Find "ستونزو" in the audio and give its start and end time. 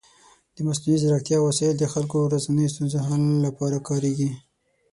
2.73-2.97